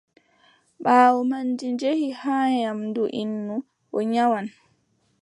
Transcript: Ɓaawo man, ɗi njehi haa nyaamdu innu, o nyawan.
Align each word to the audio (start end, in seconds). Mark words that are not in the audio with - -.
Ɓaawo 0.83 1.19
man, 1.29 1.47
ɗi 1.57 1.67
njehi 1.73 2.07
haa 2.21 2.45
nyaamdu 2.55 3.03
innu, 3.21 3.55
o 3.95 3.99
nyawan. 4.11 4.47